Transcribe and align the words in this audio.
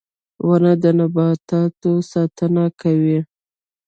•ونه 0.47 0.71
د 0.83 0.85
نباتاتو 0.99 1.91
ساتنه 2.11 2.65
کوي. 2.81 3.19